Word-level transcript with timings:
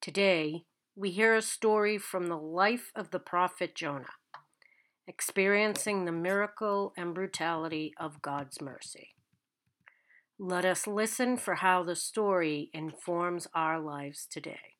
Today, 0.00 0.64
we 0.96 1.10
hear 1.10 1.34
a 1.34 1.42
story 1.42 1.98
from 1.98 2.28
the 2.28 2.38
life 2.38 2.90
of 2.96 3.10
the 3.10 3.18
prophet 3.18 3.74
Jonah, 3.74 4.14
experiencing 5.06 6.06
the 6.06 6.12
miracle 6.12 6.94
and 6.96 7.14
brutality 7.14 7.92
of 8.00 8.22
God's 8.22 8.62
mercy. 8.62 9.10
Let 10.38 10.64
us 10.64 10.86
listen 10.86 11.36
for 11.36 11.56
how 11.56 11.82
the 11.82 11.94
story 11.94 12.70
informs 12.72 13.46
our 13.54 13.78
lives 13.78 14.26
today. 14.30 14.76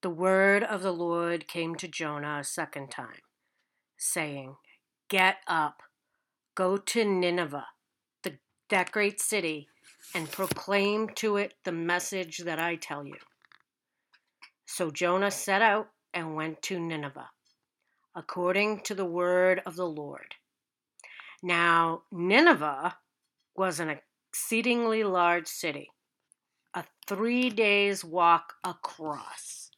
The 0.00 0.08
word 0.08 0.62
of 0.62 0.80
the 0.80 0.94
Lord 0.94 1.48
came 1.48 1.74
to 1.74 1.86
Jonah 1.86 2.38
a 2.40 2.44
second 2.44 2.90
time, 2.90 3.20
saying, 3.98 4.56
Get 5.10 5.36
up, 5.46 5.82
go 6.54 6.78
to 6.78 7.04
Nineveh, 7.04 7.66
the, 8.22 8.38
that 8.70 8.90
great 8.90 9.20
city, 9.20 9.68
and 10.14 10.30
proclaim 10.30 11.08
to 11.16 11.36
it 11.36 11.54
the 11.64 11.72
message 11.72 12.38
that 12.38 12.58
I 12.58 12.76
tell 12.76 13.06
you. 13.06 13.16
So 14.66 14.90
Jonah 14.90 15.30
set 15.30 15.62
out 15.62 15.88
and 16.14 16.34
went 16.34 16.62
to 16.62 16.78
Nineveh, 16.78 17.30
according 18.14 18.80
to 18.80 18.94
the 18.94 19.04
word 19.04 19.62
of 19.66 19.76
the 19.76 19.86
Lord. 19.86 20.34
Now, 21.42 22.02
Nineveh 22.12 22.96
was 23.56 23.80
an 23.80 23.90
exceedingly 24.30 25.04
large 25.04 25.46
city, 25.46 25.90
a 26.74 26.84
three 27.06 27.50
days' 27.50 28.04
walk 28.04 28.54
across. 28.64 29.70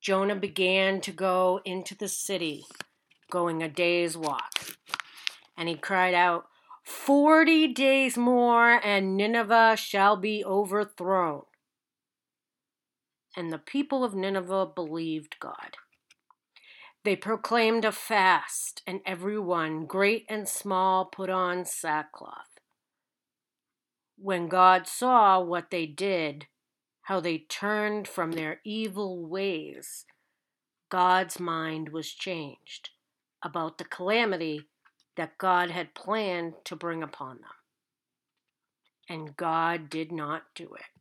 Jonah 0.00 0.36
began 0.36 1.00
to 1.02 1.12
go 1.12 1.60
into 1.64 1.94
the 1.94 2.08
city, 2.08 2.64
going 3.30 3.62
a 3.62 3.68
day's 3.68 4.16
walk. 4.16 4.76
And 5.56 5.68
he 5.68 5.76
cried 5.76 6.14
out, 6.14 6.46
Forty 6.90 7.68
days 7.68 8.16
more, 8.16 8.84
and 8.84 9.16
Nineveh 9.16 9.76
shall 9.76 10.16
be 10.16 10.44
overthrown. 10.44 11.44
And 13.36 13.52
the 13.52 13.58
people 13.58 14.02
of 14.02 14.12
Nineveh 14.12 14.72
believed 14.74 15.36
God. 15.38 15.76
They 17.04 17.14
proclaimed 17.14 17.84
a 17.84 17.92
fast, 17.92 18.82
and 18.88 19.00
everyone, 19.06 19.86
great 19.86 20.26
and 20.28 20.48
small, 20.48 21.04
put 21.04 21.30
on 21.30 21.64
sackcloth. 21.64 22.58
When 24.18 24.48
God 24.48 24.88
saw 24.88 25.40
what 25.40 25.70
they 25.70 25.86
did, 25.86 26.48
how 27.02 27.20
they 27.20 27.38
turned 27.38 28.08
from 28.08 28.32
their 28.32 28.60
evil 28.64 29.24
ways, 29.24 30.06
God's 30.90 31.38
mind 31.38 31.90
was 31.90 32.12
changed 32.12 32.90
about 33.44 33.78
the 33.78 33.84
calamity 33.84 34.66
that 35.16 35.38
God 35.38 35.70
had 35.70 35.94
planned 35.94 36.54
to 36.64 36.76
bring 36.76 37.02
upon 37.02 37.36
them. 37.36 37.46
And 39.08 39.36
God 39.36 39.90
did 39.90 40.12
not 40.12 40.42
do 40.54 40.74
it. 40.74 41.00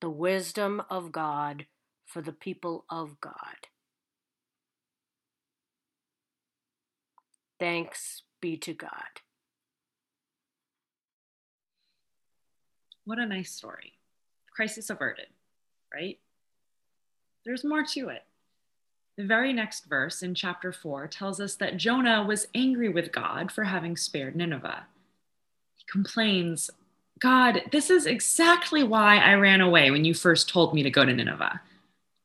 the 0.00 0.10
wisdom 0.10 0.82
of 0.90 1.12
God 1.12 1.66
for 2.06 2.22
the 2.22 2.32
people 2.32 2.84
of 2.90 3.20
God. 3.20 3.34
Thanks 7.58 8.22
be 8.40 8.56
to 8.58 8.72
God. 8.72 8.90
What 13.04 13.18
a 13.18 13.26
nice 13.26 13.52
story. 13.52 13.92
Crisis 14.50 14.88
averted, 14.88 15.26
right? 15.92 16.18
There's 17.44 17.64
more 17.64 17.84
to 17.84 18.08
it. 18.08 18.22
The 19.18 19.26
very 19.26 19.52
next 19.52 19.86
verse 19.86 20.22
in 20.22 20.34
chapter 20.34 20.72
4 20.72 21.08
tells 21.08 21.40
us 21.40 21.56
that 21.56 21.76
Jonah 21.76 22.24
was 22.24 22.46
angry 22.54 22.88
with 22.88 23.12
God 23.12 23.52
for 23.52 23.64
having 23.64 23.96
spared 23.96 24.36
Nineveh. 24.36 24.84
He 25.76 25.84
complains 25.90 26.70
God, 27.20 27.62
this 27.70 27.90
is 27.90 28.06
exactly 28.06 28.82
why 28.82 29.18
I 29.18 29.34
ran 29.34 29.60
away 29.60 29.90
when 29.90 30.06
you 30.06 30.14
first 30.14 30.48
told 30.48 30.72
me 30.72 30.82
to 30.82 30.90
go 30.90 31.04
to 31.04 31.12
Nineveh. 31.12 31.60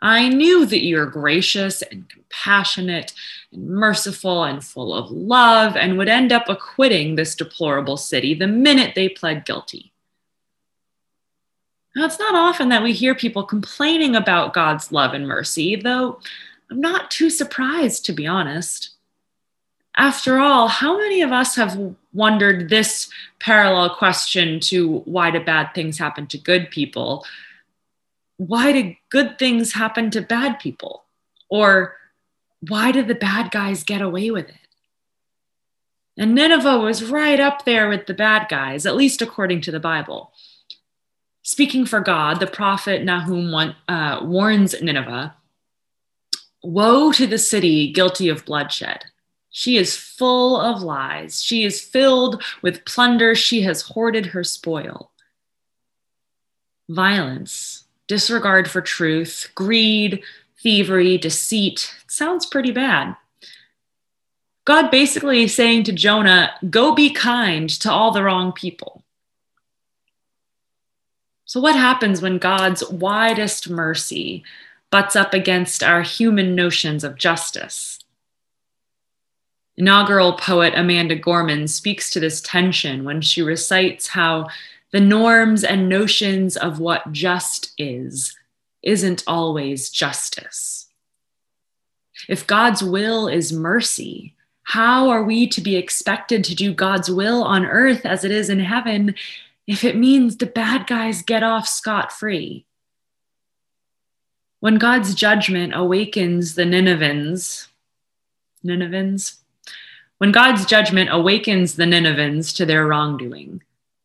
I 0.00 0.28
knew 0.28 0.64
that 0.64 0.84
you're 0.84 1.06
gracious 1.06 1.82
and 1.82 2.08
compassionate 2.08 3.12
and 3.52 3.68
merciful 3.68 4.44
and 4.44 4.64
full 4.64 4.94
of 4.94 5.10
love 5.10 5.76
and 5.76 5.98
would 5.98 6.08
end 6.08 6.32
up 6.32 6.48
acquitting 6.48 7.16
this 7.16 7.34
deplorable 7.34 7.96
city 7.96 8.32
the 8.32 8.46
minute 8.46 8.94
they 8.94 9.08
pled 9.08 9.44
guilty. 9.44 9.92
Now, 11.96 12.06
it's 12.06 12.18
not 12.18 12.34
often 12.34 12.68
that 12.68 12.82
we 12.82 12.92
hear 12.92 13.14
people 13.14 13.42
complaining 13.42 14.14
about 14.14 14.54
God's 14.54 14.92
love 14.92 15.14
and 15.14 15.26
mercy, 15.26 15.74
though 15.74 16.20
I'm 16.70 16.80
not 16.80 17.10
too 17.10 17.30
surprised, 17.30 18.04
to 18.06 18.12
be 18.12 18.26
honest. 18.26 18.90
After 19.96 20.38
all, 20.38 20.68
how 20.68 20.96
many 20.96 21.22
of 21.22 21.32
us 21.32 21.56
have 21.56 21.94
wondered 22.12 22.68
this 22.68 23.10
parallel 23.40 23.96
question 23.96 24.60
to 24.60 24.98
why 25.00 25.30
do 25.30 25.40
bad 25.40 25.74
things 25.74 25.98
happen 25.98 26.26
to 26.28 26.38
good 26.38 26.70
people? 26.70 27.24
Why 28.36 28.72
do 28.72 28.94
good 29.10 29.38
things 29.38 29.72
happen 29.72 30.10
to 30.12 30.20
bad 30.20 30.60
people? 30.60 31.04
Or 31.48 31.96
why 32.60 32.92
do 32.92 33.02
the 33.02 33.14
bad 33.14 33.50
guys 33.50 33.82
get 33.82 34.00
away 34.00 34.30
with 34.30 34.48
it? 34.48 34.54
And 36.16 36.34
Nineveh 36.34 36.78
was 36.78 37.04
right 37.04 37.38
up 37.38 37.64
there 37.64 37.88
with 37.88 38.06
the 38.06 38.14
bad 38.14 38.48
guys, 38.48 38.86
at 38.86 38.96
least 38.96 39.22
according 39.22 39.62
to 39.62 39.70
the 39.70 39.80
Bible. 39.80 40.32
Speaking 41.42 41.86
for 41.86 42.00
God, 42.00 42.40
the 42.40 42.46
prophet 42.46 43.04
Nahum 43.04 43.74
uh, 43.88 44.20
warns 44.22 44.80
Nineveh 44.82 45.34
Woe 46.68 47.12
to 47.12 47.26
the 47.26 47.38
city 47.38 47.92
guilty 47.92 48.28
of 48.28 48.44
bloodshed 48.44 49.04
she 49.50 49.76
is 49.76 49.96
full 49.96 50.56
of 50.56 50.82
lies. 50.82 51.42
She 51.42 51.64
is 51.64 51.80
filled 51.80 52.42
with 52.62 52.84
plunder. 52.84 53.34
She 53.34 53.62
has 53.62 53.82
hoarded 53.82 54.26
her 54.26 54.44
spoil. 54.44 55.10
Violence, 56.88 57.84
disregard 58.06 58.70
for 58.70 58.80
truth, 58.80 59.50
greed, 59.56 60.22
thievery, 60.62 61.18
deceit. 61.18 61.92
It 62.04 62.10
sounds 62.10 62.46
pretty 62.46 62.70
bad. 62.70 63.16
God 64.64 64.90
basically 64.90 65.48
saying 65.48 65.82
to 65.84 65.92
Jonah, 65.92 66.52
go 66.70 66.94
be 66.94 67.10
kind 67.10 67.68
to 67.80 67.90
all 67.90 68.12
the 68.12 68.22
wrong 68.22 68.52
people. 68.52 69.02
So, 71.46 71.58
what 71.58 71.74
happens 71.74 72.22
when 72.22 72.38
God's 72.38 72.88
widest 72.90 73.68
mercy 73.68 74.44
butts 74.90 75.16
up 75.16 75.34
against 75.34 75.82
our 75.82 76.02
human 76.02 76.54
notions 76.54 77.04
of 77.04 77.16
justice? 77.16 77.98
Inaugural 79.76 80.32
poet 80.32 80.72
Amanda 80.76 81.14
Gorman 81.14 81.68
speaks 81.68 82.10
to 82.10 82.20
this 82.20 82.40
tension 82.40 83.04
when 83.04 83.20
she 83.20 83.42
recites 83.42 84.08
how 84.08 84.48
the 84.90 85.00
norms 85.00 85.62
and 85.62 85.88
notions 85.88 86.56
of 86.56 86.80
what 86.80 87.12
just 87.12 87.72
is 87.78 88.36
isn't 88.82 89.22
always 89.26 89.90
justice. 89.90 90.88
If 92.28 92.46
God's 92.46 92.82
will 92.82 93.28
is 93.28 93.52
mercy, 93.52 94.34
how 94.64 95.08
are 95.08 95.22
we 95.22 95.46
to 95.48 95.60
be 95.60 95.76
expected 95.76 96.42
to 96.44 96.54
do 96.54 96.74
God's 96.74 97.10
will 97.10 97.42
on 97.44 97.64
earth 97.64 98.04
as 98.04 98.24
it 98.24 98.30
is 98.30 98.50
in 98.50 98.60
heaven 98.60 99.14
if 99.66 99.84
it 99.84 99.96
means 99.96 100.36
the 100.36 100.46
bad 100.46 100.86
guys 100.86 101.22
get 101.22 101.42
off 101.42 101.68
scot 101.68 102.12
free? 102.12 102.66
When 104.60 104.76
God's 104.76 105.14
judgment 105.14 105.72
awakens 105.74 106.54
the 106.54 106.64
Ninevans, 106.64 107.68
Ninevans, 108.64 109.36
when 110.18 110.32
God's 110.32 110.66
judgment 110.66 111.10
awakens 111.12 111.76
the 111.76 111.86
Ninevans 111.86 112.52
to 112.56 112.66
their 112.66 112.86
wrongdoing, 112.86 113.62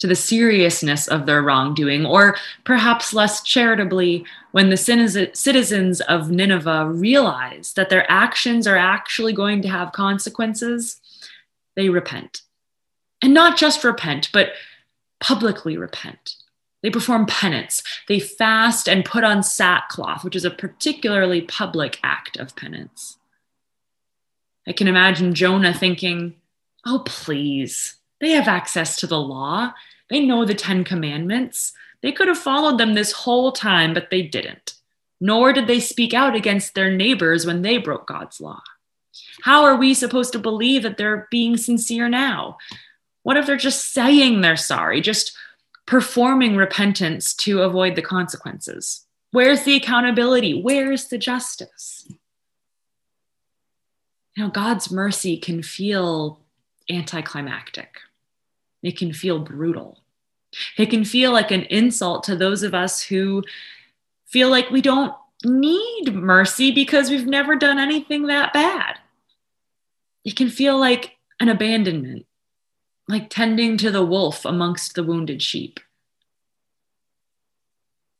to 0.00 0.06
the 0.06 0.14
seriousness 0.14 1.08
of 1.08 1.24
their 1.24 1.40
wrongdoing, 1.40 2.04
or 2.04 2.36
perhaps 2.64 3.14
less 3.14 3.42
charitably, 3.42 4.26
when 4.52 4.68
the 4.68 4.76
citizens 4.76 6.00
of 6.02 6.30
Nineveh 6.30 6.90
realize 6.90 7.72
that 7.72 7.88
their 7.88 8.10
actions 8.10 8.66
are 8.66 8.76
actually 8.76 9.32
going 9.32 9.62
to 9.62 9.68
have 9.68 9.92
consequences, 9.92 11.00
they 11.74 11.88
repent. 11.88 12.42
And 13.22 13.32
not 13.32 13.56
just 13.56 13.82
repent, 13.82 14.28
but 14.30 14.52
publicly 15.20 15.78
repent. 15.78 16.36
They 16.84 16.90
perform 16.90 17.24
penance. 17.24 17.82
They 18.08 18.20
fast 18.20 18.90
and 18.90 19.06
put 19.06 19.24
on 19.24 19.42
sackcloth, 19.42 20.22
which 20.22 20.36
is 20.36 20.44
a 20.44 20.50
particularly 20.50 21.40
public 21.40 21.98
act 22.04 22.36
of 22.36 22.54
penance. 22.56 23.16
I 24.68 24.72
can 24.72 24.86
imagine 24.86 25.34
Jonah 25.34 25.72
thinking, 25.72 26.34
oh, 26.84 27.02
please, 27.06 27.96
they 28.20 28.32
have 28.32 28.48
access 28.48 28.96
to 28.96 29.06
the 29.06 29.18
law. 29.18 29.72
They 30.10 30.26
know 30.26 30.44
the 30.44 30.54
Ten 30.54 30.84
Commandments. 30.84 31.72
They 32.02 32.12
could 32.12 32.28
have 32.28 32.36
followed 32.36 32.76
them 32.76 32.92
this 32.92 33.12
whole 33.12 33.50
time, 33.50 33.94
but 33.94 34.10
they 34.10 34.20
didn't. 34.20 34.74
Nor 35.22 35.54
did 35.54 35.66
they 35.66 35.80
speak 35.80 36.12
out 36.12 36.36
against 36.36 36.74
their 36.74 36.90
neighbors 36.90 37.46
when 37.46 37.62
they 37.62 37.78
broke 37.78 38.06
God's 38.06 38.42
law. 38.42 38.60
How 39.40 39.64
are 39.64 39.76
we 39.76 39.94
supposed 39.94 40.34
to 40.34 40.38
believe 40.38 40.82
that 40.82 40.98
they're 40.98 41.28
being 41.30 41.56
sincere 41.56 42.10
now? 42.10 42.58
What 43.22 43.38
if 43.38 43.46
they're 43.46 43.56
just 43.56 43.94
saying 43.94 44.42
they're 44.42 44.54
sorry, 44.54 45.00
just 45.00 45.34
performing 45.86 46.56
repentance 46.56 47.34
to 47.34 47.62
avoid 47.62 47.96
the 47.96 48.02
consequences? 48.02 49.06
Where's 49.32 49.64
the 49.64 49.74
accountability? 49.74 50.60
Where's 50.60 51.08
the 51.08 51.18
justice? 51.18 52.06
you 54.36 54.42
know, 54.42 54.50
God's 54.50 54.90
mercy 54.90 55.36
can 55.36 55.62
feel 55.62 56.40
anticlimactic. 56.90 58.00
It 58.82 58.98
can 58.98 59.12
feel 59.12 59.38
brutal. 59.38 60.00
It 60.76 60.86
can 60.86 61.04
feel 61.04 61.32
like 61.32 61.50
an 61.50 61.62
insult 61.64 62.24
to 62.24 62.36
those 62.36 62.62
of 62.62 62.74
us 62.74 63.02
who 63.02 63.42
feel 64.26 64.50
like 64.50 64.70
we 64.70 64.82
don't 64.82 65.14
need 65.44 66.12
mercy 66.12 66.72
because 66.72 67.10
we've 67.10 67.26
never 67.26 67.56
done 67.56 67.78
anything 67.78 68.26
that 68.26 68.52
bad. 68.52 68.98
It 70.24 70.36
can 70.36 70.48
feel 70.48 70.78
like 70.78 71.16
an 71.40 71.48
abandonment, 71.48 72.26
like 73.08 73.28
tending 73.30 73.76
to 73.78 73.90
the 73.90 74.04
wolf 74.04 74.44
amongst 74.44 74.94
the 74.94 75.02
wounded 75.02 75.42
sheep. 75.42 75.80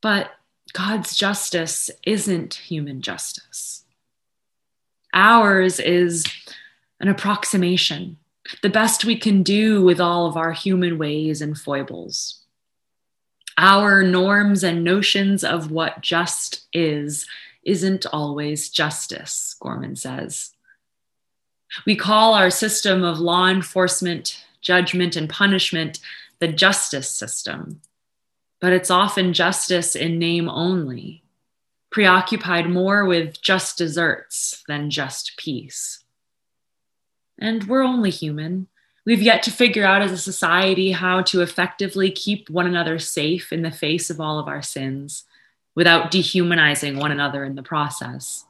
But 0.03 0.33
God's 0.73 1.17
justice 1.17 1.91
isn't 2.05 2.55
human 2.55 3.01
justice. 3.01 3.85
Ours 5.15 5.79
is 5.81 6.27
an 7.01 7.09
approximation, 7.09 8.19
the 8.63 8.69
best 8.69 9.05
we 9.05 9.17
can 9.17 9.43
do 9.43 9.83
with 9.83 10.01
all 10.01 10.27
of 10.27 10.37
our 10.37 10.53
human 10.53 10.99
ways 10.99 11.41
and 11.41 11.57
foibles. 11.57 12.41
Our 13.57 14.03
norms 14.03 14.65
and 14.65 14.83
notions 14.83 15.45
of 15.45 15.71
what 15.71 16.01
just 16.01 16.67
is 16.73 17.27
isn't 17.65 18.05
always 18.13 18.69
justice, 18.69 19.55
Gorman 19.61 19.97
says. 19.97 20.51
We 21.87 21.97
call 21.97 22.35
our 22.35 22.51
system 22.51 23.03
of 23.05 23.19
law 23.19 23.49
enforcement, 23.49 24.45
judgment, 24.65 25.15
and 25.15 25.31
punishment 25.31 26.01
the 26.41 26.49
justice 26.49 27.11
system, 27.11 27.81
but 28.61 28.73
it's 28.73 28.91
often 28.91 29.33
justice 29.33 29.95
in 29.95 30.19
name 30.19 30.49
only, 30.49 31.23
preoccupied 31.91 32.69
more 32.69 33.05
with 33.05 33.41
just 33.41 33.79
desserts 33.79 34.65
than 34.67 34.91
just 34.91 35.37
peace. 35.37 36.05
And 37.39 37.65
we're 37.65 37.83
only 37.83 38.11
human. 38.11 38.69
We've 39.07 39.23
yet 39.23 39.43
to 39.45 39.51
figure 39.51 39.85
out 39.85 40.03
as 40.03 40.13
a 40.13 40.19
society 40.19 40.93
how 40.93 41.23
to 41.23 41.43
effectively 41.43 42.11
keep 42.11 42.49
one 42.49 42.67
another 42.67 42.99
safe 42.99 43.53
in 43.53 43.63
the 43.63 43.71
face 43.71 44.11
of 44.11 44.21
all 44.21 44.39
of 44.39 44.49
our 44.49 44.63
sins 44.63 45.25
without 45.75 46.11
dehumanizing 46.11 46.97
one 46.97 47.11
another 47.11 47.45
in 47.45 47.55
the 47.55 47.63
process. 47.63 48.45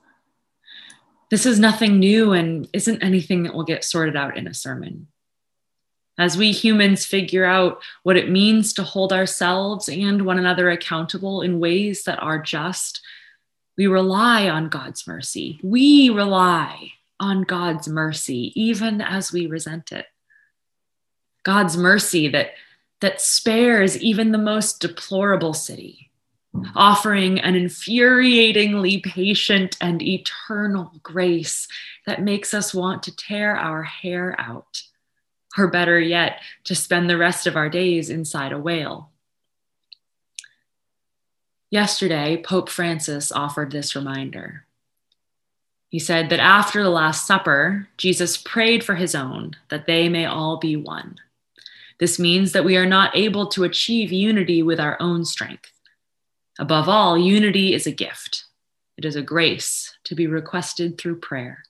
This 1.30 1.46
is 1.46 1.58
nothing 1.58 1.98
new 1.98 2.32
and 2.32 2.68
isn't 2.72 3.02
anything 3.02 3.42
that 3.42 3.54
will 3.54 3.64
get 3.64 3.82
sorted 3.82 4.14
out 4.14 4.36
in 4.36 4.46
a 4.46 4.54
sermon. 4.54 5.08
As 6.16 6.36
we 6.36 6.52
humans 6.52 7.04
figure 7.04 7.44
out 7.44 7.82
what 8.04 8.16
it 8.16 8.30
means 8.30 8.72
to 8.74 8.84
hold 8.84 9.12
ourselves 9.12 9.88
and 9.88 10.22
one 10.22 10.38
another 10.38 10.70
accountable 10.70 11.42
in 11.42 11.58
ways 11.58 12.04
that 12.04 12.22
are 12.22 12.40
just, 12.40 13.00
we 13.76 13.88
rely 13.88 14.48
on 14.48 14.68
God's 14.68 15.06
mercy. 15.06 15.58
We 15.62 16.10
rely 16.10 16.92
on 17.18 17.42
God's 17.42 17.88
mercy, 17.88 18.52
even 18.54 19.00
as 19.00 19.32
we 19.32 19.46
resent 19.46 19.90
it. 19.90 20.06
God's 21.42 21.76
mercy 21.76 22.28
that, 22.28 22.52
that 23.00 23.20
spares 23.20 24.00
even 24.00 24.30
the 24.30 24.38
most 24.38 24.80
deplorable 24.80 25.52
city, 25.52 26.10
offering 26.76 27.40
an 27.40 27.54
infuriatingly 27.54 29.02
patient 29.02 29.76
and 29.80 30.00
eternal 30.00 30.92
grace 31.02 31.66
that 32.06 32.22
makes 32.22 32.54
us 32.54 32.72
want 32.72 33.02
to 33.02 33.16
tear 33.16 33.56
our 33.56 33.82
hair 33.82 34.34
out, 34.38 34.82
or 35.56 35.68
better 35.68 36.00
yet, 36.00 36.40
to 36.64 36.74
spend 36.74 37.08
the 37.08 37.18
rest 37.18 37.46
of 37.46 37.56
our 37.56 37.68
days 37.68 38.10
inside 38.10 38.52
a 38.52 38.58
whale. 38.58 39.10
Yesterday, 41.70 42.40
Pope 42.44 42.68
Francis 42.68 43.32
offered 43.32 43.72
this 43.72 43.96
reminder. 43.96 44.66
He 45.88 45.98
said 45.98 46.28
that 46.30 46.40
after 46.40 46.82
the 46.82 46.90
Last 46.90 47.26
Supper, 47.26 47.88
Jesus 47.96 48.36
prayed 48.36 48.82
for 48.82 48.96
his 48.96 49.14
own, 49.14 49.56
that 49.68 49.86
they 49.86 50.08
may 50.08 50.24
all 50.26 50.56
be 50.58 50.76
one. 50.76 51.16
This 51.98 52.18
means 52.18 52.52
that 52.52 52.64
we 52.64 52.76
are 52.76 52.86
not 52.86 53.16
able 53.16 53.46
to 53.48 53.64
achieve 53.64 54.12
unity 54.12 54.62
with 54.62 54.80
our 54.80 54.96
own 55.00 55.24
strength. 55.24 55.70
Above 56.58 56.88
all, 56.88 57.16
unity 57.16 57.74
is 57.74 57.86
a 57.86 57.92
gift, 57.92 58.44
it 58.96 59.04
is 59.04 59.16
a 59.16 59.22
grace 59.22 59.96
to 60.04 60.14
be 60.14 60.26
requested 60.26 60.98
through 60.98 61.20
prayer. 61.20 61.64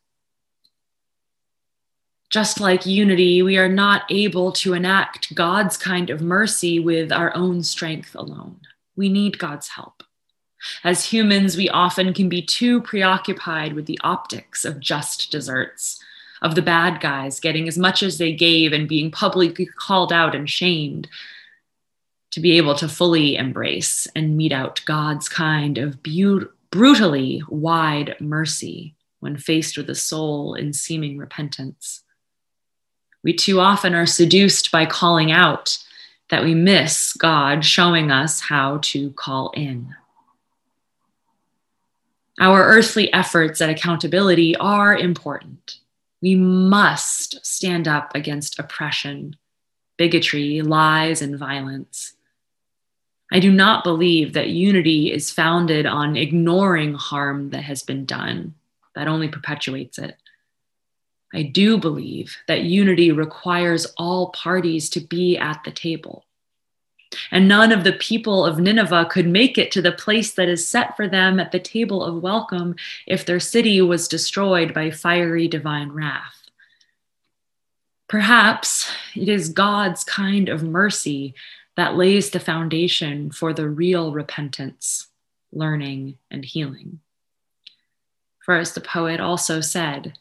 Just 2.35 2.59
like 2.59 2.85
unity, 2.85 3.43
we 3.43 3.59
are 3.59 3.69
not 3.69 4.03
able 4.11 4.51
to 4.55 4.75
enact 4.75 5.37
God's 5.37 5.77
kind 5.77 6.11
of 6.11 6.21
mercy 6.21 6.81
with 6.81 7.13
our 7.13 7.33
own 7.37 7.63
strength 7.63 8.17
alone. 8.17 8.59
We 8.97 9.09
need 9.09 9.39
God's 9.39 9.69
help. 9.69 10.03
As 10.83 11.05
humans, 11.05 11.57
we 11.57 11.69
often 11.69 12.13
can 12.13 12.29
be 12.29 12.43
too 12.43 12.83
preoccupied 12.83 13.75
with 13.75 13.87
the 13.87 14.01
optics 14.03 14.65
of 14.65 14.81
just 14.81 15.31
desserts 15.31 16.03
of 16.43 16.57
the 16.57 16.61
bad 16.61 17.01
guys 17.01 17.39
getting 17.39 17.69
as 17.69 17.79
much 17.79 18.03
as 18.03 18.19
they 18.19 18.33
gave 18.33 18.73
and 18.73 18.89
being 18.89 19.13
publicly 19.13 19.67
called 19.67 20.13
out 20.13 20.35
and 20.35 20.51
shamed 20.51 21.07
to 22.33 22.41
be 22.41 22.57
able 22.57 22.75
to 22.75 22.89
fully 22.89 23.37
embrace 23.37 24.09
and 24.17 24.37
mete 24.37 24.51
out 24.51 24.83
God's 24.87 25.29
kind 25.29 25.79
of 25.79 26.03
be- 26.03 26.41
brutally 26.73 27.45
wide 27.49 28.17
mercy 28.19 28.97
when 29.21 29.37
faced 29.37 29.77
with 29.77 29.89
a 29.89 29.95
soul 29.95 30.55
in 30.55 30.73
seeming 30.73 31.17
repentance. 31.17 32.01
We 33.25 33.33
too 33.33 33.59
often 33.59 33.95
are 33.95 34.07
seduced 34.07 34.71
by 34.71 34.87
calling 34.87 35.33
out 35.33 35.79
that 36.29 36.45
we 36.45 36.55
miss 36.55 37.15
God 37.15 37.65
showing 37.65 38.11
us 38.11 38.41
how 38.41 38.79
to 38.83 39.11
call 39.13 39.51
in. 39.55 39.95
Our 42.39 42.65
earthly 42.65 43.13
efforts 43.13 43.61
at 43.61 43.71
accountability 43.71 44.57
are 44.57 44.97
important. 44.97 45.79
We 46.21 46.35
must 46.35 47.45
stand 47.45 47.89
up 47.89 48.15
against 48.15 48.59
oppression, 48.59 49.37
bigotry, 49.97 50.61
lies, 50.61 51.23
and 51.23 51.39
violence. 51.39 52.15
I 53.33 53.41
do 53.41 53.53
not 53.53 53.85
believe 53.85 54.33
that 54.35 54.49
unity 54.49 55.13
is 55.13 55.31
founded 55.31 55.87
on 55.87 56.17
ignoring 56.17 56.95
harm 56.95 57.51
that 57.51 57.63
has 57.63 57.83
been 57.83 58.05
done. 58.05 58.55
That 58.95 59.09
only 59.09 59.29
perpetuates 59.29 59.99
it. 59.99 60.17
I 61.35 61.43
do 61.43 61.77
believe 61.79 62.37
that 62.47 62.63
unity 62.63 63.11
requires 63.11 63.87
all 63.99 64.31
parties 64.31 64.89
to 64.91 65.01
be 65.01 65.37
at 65.37 65.63
the 65.65 65.73
table. 65.73 66.25
And 67.31 67.49
none 67.49 67.73
of 67.73 67.85
the 67.85 67.93
people 67.93 68.45
of 68.45 68.59
Nineveh 68.59 69.09
could 69.11 69.27
make 69.27 69.59
it 69.59 69.73
to 69.73 69.83
the 69.83 69.93
place 69.93 70.33
that 70.35 70.49
is 70.49 70.67
set 70.67 70.97
for 70.97 71.09
them 71.09 71.41
at 71.41 71.53
the 71.53 71.61
table 71.61 72.05
of 72.05 72.23
welcome 72.23 72.77
if 73.07 73.27
their 73.27 73.41
city 73.41 73.81
was 73.81 74.09
destroyed 74.09 74.73
by 74.73 74.91
fiery 74.91 75.49
divine 75.49 75.91
wrath. 75.91 76.51
Perhaps 78.09 78.91
it 79.17 79.29
is 79.29 79.49
God's 79.49 80.05
kind 80.05 80.49
of 80.49 80.63
mercy 80.63 81.35
that 81.77 81.97
lays 81.97 82.31
the 82.31 82.41
foundation 82.41 83.31
for 83.31 83.53
the 83.53 83.69
real 83.69 84.13
repentance, 84.13 85.09
learning, 85.53 86.19
and 86.31 86.45
healing. 86.45 87.01
For 88.45 88.55
as 88.55 88.75
the 88.75 88.81
poet 88.81 89.21
also 89.21 89.61
said, 89.61 90.17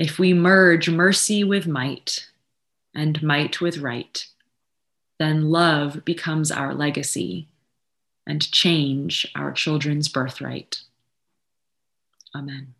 if 0.00 0.18
we 0.18 0.32
merge 0.32 0.88
mercy 0.88 1.44
with 1.44 1.66
might 1.66 2.26
and 2.94 3.22
might 3.22 3.60
with 3.60 3.76
right, 3.76 4.26
then 5.18 5.50
love 5.50 6.06
becomes 6.06 6.50
our 6.50 6.72
legacy 6.72 7.48
and 8.26 8.50
change 8.50 9.30
our 9.36 9.52
children's 9.52 10.08
birthright. 10.08 10.80
Amen. 12.34 12.74